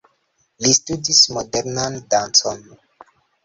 Li 0.65 0.71
studis 0.77 1.21
modernan 1.37 2.01
dancon. 2.17 2.69